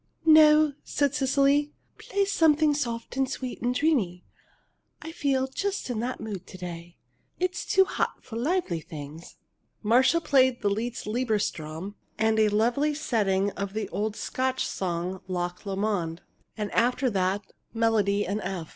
"No," 0.25 0.73
said 0.83 1.13
Cecily. 1.13 1.73
"Play 1.99 2.25
something 2.25 2.73
soft 2.73 3.17
and 3.17 3.29
sweet 3.29 3.61
and 3.61 3.75
dreamy. 3.75 4.25
I 4.99 5.11
feel 5.11 5.45
just 5.45 5.91
in 5.91 5.99
that 5.99 6.19
mood 6.19 6.47
to 6.47 6.57
day. 6.57 6.97
It's 7.39 7.67
too 7.67 7.85
hot 7.85 8.23
for 8.23 8.35
lively 8.35 8.79
things." 8.81 9.35
Marcia 9.83 10.19
played 10.19 10.61
the 10.63 10.71
Liszt 10.71 11.05
"Liebestraum," 11.05 11.93
and 12.17 12.39
a 12.39 12.49
lovely 12.49 12.95
setting 12.95 13.51
of 13.51 13.73
the 13.75 13.87
old 13.89 14.15
Scotch 14.15 14.65
song 14.65 15.21
"Loch 15.27 15.67
Lomond," 15.67 16.23
and 16.57 16.71
after 16.71 17.07
that 17.11 17.45
the 17.45 17.53
"Melody 17.71 18.25
in 18.25 18.41
F." 18.41 18.69